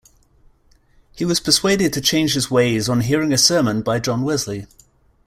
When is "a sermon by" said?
3.33-3.99